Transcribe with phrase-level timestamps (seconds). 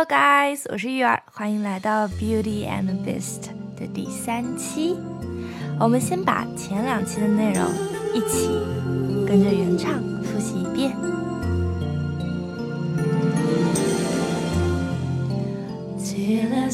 [0.00, 4.94] Hello guys，我是玉儿，欢迎来到 Beauty and Beast 的第三期。
[5.80, 7.64] 我们先把前两期的内容
[8.14, 8.48] 一起
[9.26, 10.92] 跟着原唱复习一遍。
[15.98, 16.70] Till I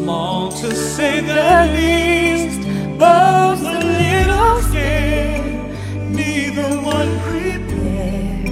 [0.00, 2.60] Small to say the least,
[2.98, 4.62] both a little.
[6.08, 8.48] Neither one prepared.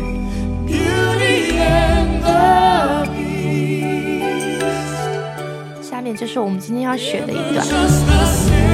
[0.67, 4.69] Beauty and the Beast.
[5.83, 8.68] 下面就是我们今天要学的一段。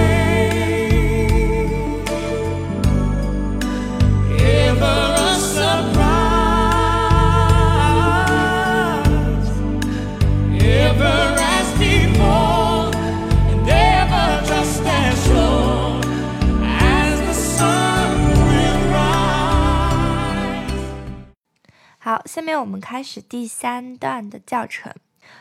[22.25, 24.95] 下面我们开始第三段的教程。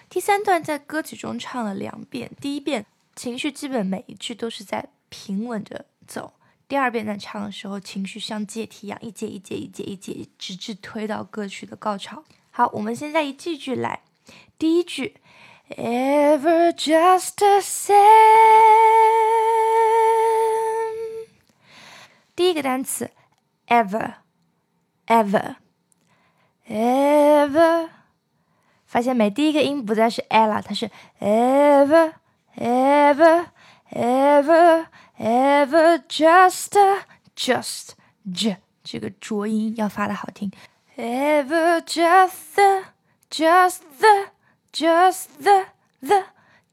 [0.10, 6.34] 第三段在歌曲中唱了两遍，第一遍情绪基本每一句都是在平稳着走，
[6.68, 12.24] 第二遍在唱的时候，情绪像阶梯一样一节一节一节一节，直至推到歌曲的高潮。
[12.52, 14.02] 好，我们现在一句句来。
[14.58, 15.18] 第一句
[15.70, 17.94] ，Ever just the same。
[22.36, 23.12] 第一个单词
[23.68, 25.56] ，Ever，Ever
[28.87, 29.31] 发现没？
[29.31, 32.15] 第一个音不再是 e 了，它是 ever
[32.57, 33.47] ever
[33.93, 34.87] ever
[35.19, 36.73] ever just
[37.37, 37.91] just
[38.35, 40.51] j 这个浊音要发的好听，
[40.97, 42.85] ever just the
[43.31, 44.31] just the
[44.73, 45.67] just the
[46.01, 46.25] the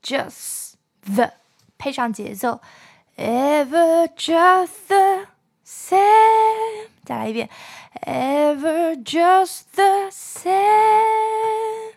[0.01, 0.73] just
[1.05, 1.33] the
[1.77, 2.61] 配上节奏，
[3.17, 5.27] ever just the
[5.70, 7.48] same，再来一遍
[8.02, 11.92] ，ever just the same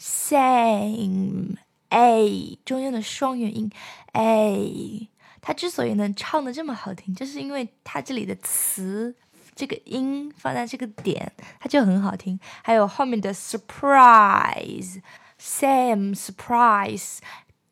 [0.00, 1.56] same
[1.90, 3.70] a 中间的双元音
[4.14, 5.08] a，
[5.40, 9.14] 它之所以能唱的这么好听，就是因为它这里的词。
[9.54, 12.38] 这个音放在这个点，它就很好听。
[12.62, 15.00] 还有后面的 surprise、
[15.40, 17.20] same、surprise，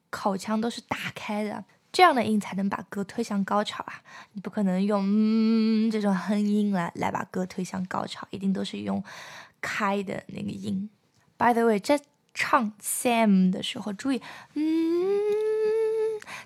[0.09, 1.63] 口腔都是打开的，
[1.94, 4.03] 这样的音才能把歌推向高潮啊！
[4.32, 9.00] 你不可能用嗯这种哼音来来把歌推向高潮，一定都是用
[9.60, 10.91] 开的那个音。
[11.38, 12.03] By the way，在
[12.34, 14.21] 唱 Sam 的时候，注意，
[14.55, 15.21] 嗯，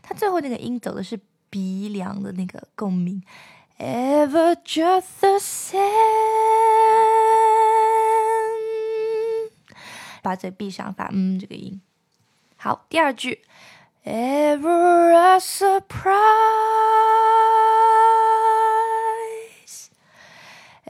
[0.02, 3.22] 它最后那个音走的是鼻梁的那个共鸣。
[3.78, 5.80] Ever just the same，
[10.20, 11.80] 把嘴闭上，发嗯这个音。
[12.56, 13.40] 好，第二句
[14.04, 16.28] ，Ever a surprise。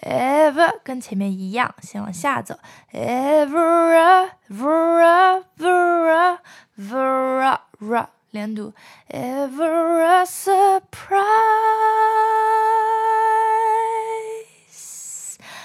[0.01, 2.59] ever 跟前面一样，先往下走。
[2.93, 6.39] ever a vera vera
[6.79, 8.73] vera ra 连读。
[9.09, 10.69] ever a surprise。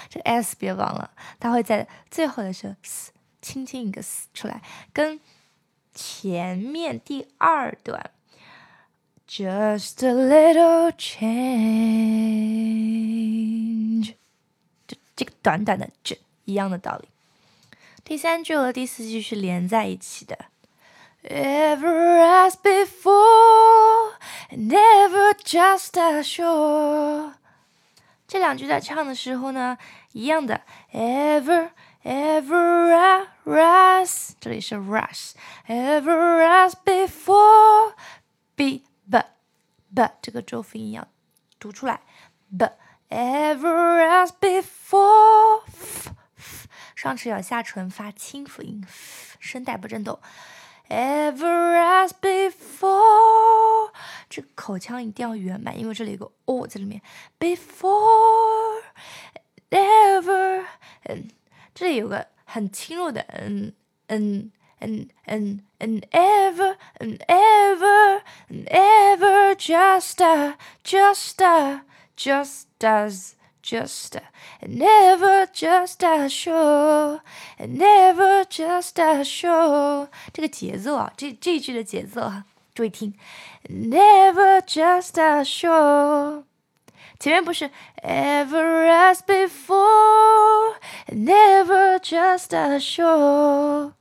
[0.08, 4.62] 这个 s 别忘了，它会在最后的时候 s 轻轻一个 s 出来，
[4.92, 5.20] 跟
[5.94, 8.10] 前面第二段。
[9.26, 11.34] Just a little change，
[14.86, 17.08] 就这个短短的这一样的道理。
[18.04, 20.36] 第三句和第四句是连在一起的。
[21.24, 24.12] Ever as before,
[24.50, 27.32] never just as sure。
[28.28, 29.78] 这两句在唱的时候呢，
[30.12, 30.60] 一样的。
[30.92, 31.70] Ever,
[32.04, 33.26] ever as，
[34.44, 37.94] 这里是 rush，ever as before,
[38.54, 39.28] be but
[39.94, 41.08] but 这个浊辅音要
[41.58, 42.02] 读出来
[42.54, 42.74] ，but
[43.08, 45.62] ever as before，
[46.94, 48.86] 上齿咬下唇发清辅音，
[49.40, 50.20] 声带不震动。
[50.90, 53.92] Ever as before，
[54.28, 57.00] 这个口腔一定要圆满，因为这里有个 o 在里面。
[57.40, 58.82] Before
[59.70, 60.66] ever，
[61.04, 61.30] 嗯，
[61.74, 63.72] 这里有个很轻柔的嗯
[64.07, 71.81] 嗯嗯嗯嗯 ever and ever and ever just a just a
[72.15, 74.23] just as just a
[74.61, 77.21] and never just as sure
[77.57, 83.13] and never Never just a show，这个节奏啊，这这一句的节奏啊，注意听，
[83.69, 86.43] Never just a show。
[87.18, 87.70] 前面不是
[88.02, 90.78] ever as before，never
[91.98, 93.92] just a show。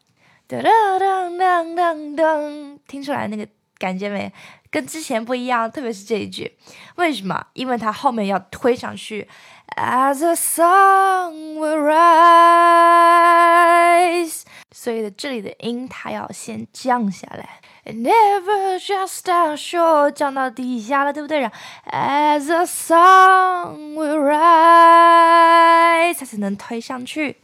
[0.47, 4.31] 噔噔噔噔噔噔，听出来那个感觉没？
[4.69, 6.57] 跟之前不一样，特别是这一句，
[6.95, 7.47] 为什么？
[7.53, 9.29] 因为它后面要推上去
[9.75, 12.03] ，as a song will rise，
[14.71, 21.39] 所以的这里的音它要先降下来，never just a show，降到底下了，对不对？
[21.39, 21.55] 然后
[21.91, 27.37] as the sun will rise，它才能推上去。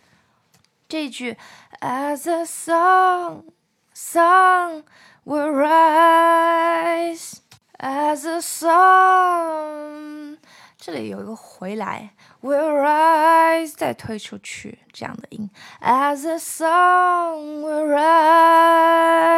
[0.87, 1.37] 这句
[1.81, 3.43] as the sun
[3.93, 4.83] sun
[5.25, 6.18] will rise
[11.35, 15.49] 回来，will rise 再推出去这样的音
[15.81, 19.29] ，as the sun will rise。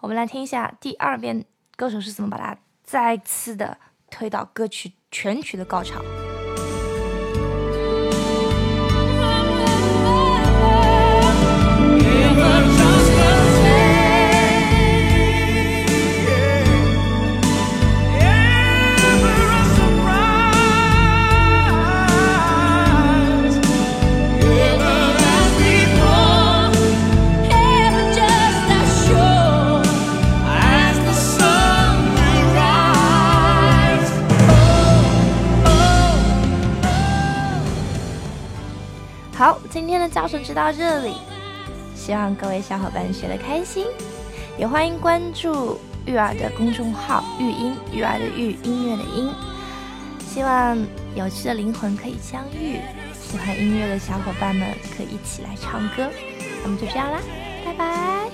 [0.00, 1.44] 我们来听一下第二遍
[1.76, 3.78] 歌手是怎么把它再次的
[4.10, 6.02] 推到歌曲全曲的高潮。
[39.42, 41.16] 好，今天的教程就到这里，
[41.96, 43.84] 希望各位小伙伴学得开心，
[44.56, 49.32] 也欢迎关注育儿的公众号“育音”，育儿的育，音乐的音。
[50.20, 50.78] 希望
[51.16, 52.78] 有趣的灵魂可以相遇，
[53.20, 56.08] 喜欢音乐的小伙伴们可以一起来唱歌。
[56.62, 57.18] 那么就这样啦，
[57.64, 58.28] 拜拜。